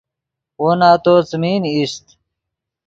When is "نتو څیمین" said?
0.79-1.63